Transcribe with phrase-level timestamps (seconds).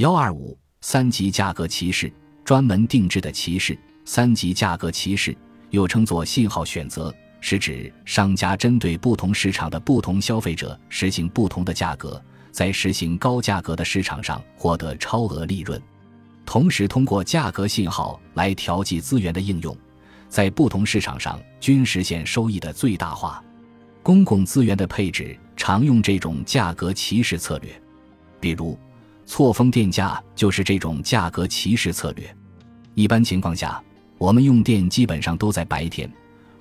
[0.00, 2.10] 幺二五三级价格歧视，
[2.42, 3.78] 专门定制的歧视。
[4.06, 5.36] 三级价格歧视
[5.68, 12.18] 又称作信号选择，是指商家针对不同市场的不同消费者实行不同的价格，
[12.50, 15.78] 在实行高价格的市场上获得超额利润，
[16.46, 19.76] 同时通过价格信号来调剂资源的应用，
[20.30, 23.44] 在不同市场上均实现收益的最大化。
[24.02, 27.70] 公共资源的配置常用这种价格歧视策略，
[28.40, 28.78] 比如。
[29.26, 32.36] 错峰电价就是这种价格歧视策略。
[32.94, 33.82] 一般情况下，
[34.18, 36.10] 我们用电基本上都在白天，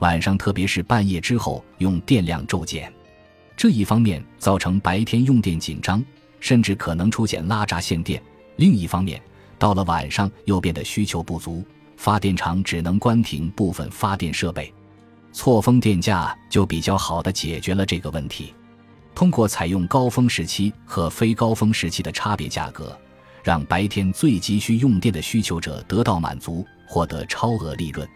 [0.00, 2.92] 晚上特别是半夜之后用电量骤减。
[3.56, 6.04] 这一方面造成白天用电紧张，
[6.38, 8.20] 甚至可能出现拉闸限电；
[8.56, 9.20] 另一方面，
[9.58, 11.64] 到了晚上又变得需求不足，
[11.96, 14.72] 发电厂只能关停部分发电设备。
[15.32, 18.54] 错峰电价就比较好的解决了这个问题。
[19.18, 22.96] 通过采用高峰时期和非高峰时期的差别价格，
[23.42, 28.06] 让白天最急需用电的需求者得到满足，获得超额利润；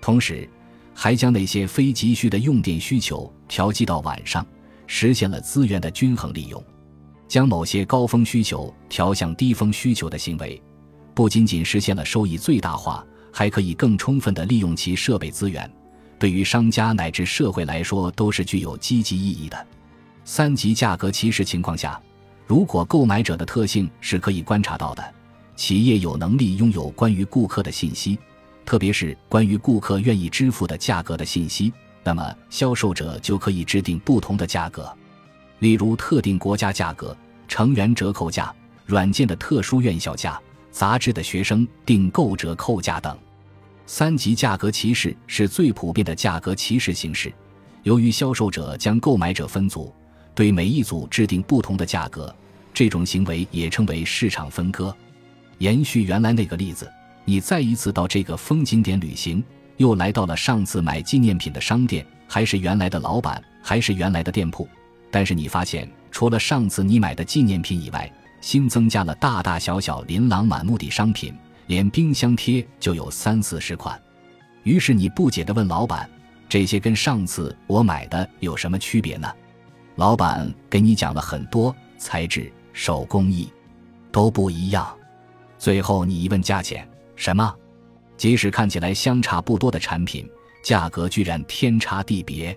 [0.00, 0.48] 同时，
[0.94, 4.46] 还将那些非急需的用电需求调剂到晚上，
[4.86, 6.62] 实现了资源的均衡利用。
[7.26, 10.62] 将某些高峰需求调向低峰需求的行为，
[11.12, 15.68] 不仅仅实现了收益最大化，还可以更充分地利用其设备资源，
[16.20, 19.66] 对于商家乃至社会来说都是具有积极意义的。
[20.28, 21.98] 三级价格歧视情况下，
[22.48, 25.14] 如果购买者的特性是可以观察到的，
[25.54, 28.18] 企业有能力拥有关于顾客的信息，
[28.64, 34.92] 特别是关于顾客愿意支付的价格的信息，那么销售者就可以制定不同的价格，
[35.60, 37.16] 例如特定国家价格、
[37.46, 38.52] 成员折扣价、
[38.84, 43.16] 软件的特殊院校价、杂志的学生订购折扣价等。
[43.86, 47.32] 三级价格歧视是最普遍的价格歧视形式，
[47.84, 49.94] 由于销售者将购买者分组。
[50.36, 52.32] 对每一组制定不同的价格，
[52.74, 54.94] 这种行为也称为市场分割。
[55.58, 56.92] 延续原来那个例子，
[57.24, 59.42] 你再一次到这个风景点旅行，
[59.78, 64.68] 又来到了上次买纪念品的商店，还是原来的老板，还是原来的店铺，
[65.10, 68.12] 但是你发现，除了上次你买的纪念品以外，
[68.42, 71.34] 新增加了大大小小、琳琅满目的商品，
[71.68, 73.98] 连冰箱贴就有三四十款。
[74.64, 76.06] 于是你不解地问老板
[76.46, 79.26] ：“这些跟上次我买的有什么区别呢？”
[79.96, 83.50] 老板给你讲了很多材质、手工艺，
[84.12, 84.94] 都不一样。
[85.58, 86.86] 最后你一问价钱，
[87.16, 87.54] 什么？
[88.18, 90.28] 即使看起来相差不多的产品，
[90.62, 92.56] 价格居然天差地别。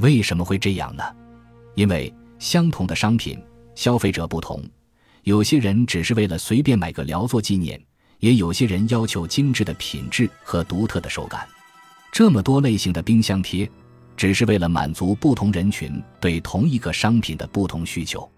[0.00, 1.02] 为什么会这样呢？
[1.74, 3.42] 因为相同的商品，
[3.74, 4.62] 消费者不同。
[5.22, 7.80] 有些人只是为了随便买个聊做纪念，
[8.20, 11.48] 也有些人要求精致的品质和独特的手感。
[12.12, 13.68] 这么多类型的冰箱贴。
[14.16, 18.28] 只是为了满足不同人群对同一个商品的不同需求。